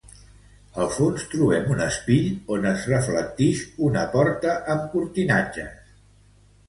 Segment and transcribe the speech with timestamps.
[0.83, 5.97] Al fons, trobem un espill on es reflectix una porta amb cortinatges.